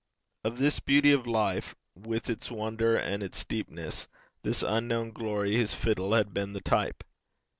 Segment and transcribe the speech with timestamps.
[0.43, 4.07] Of this beauty of life, with its wonder and its deepness,
[4.41, 7.03] this unknown glory, his fiddle had been the type.